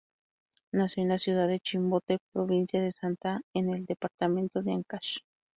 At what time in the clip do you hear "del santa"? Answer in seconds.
2.81-3.41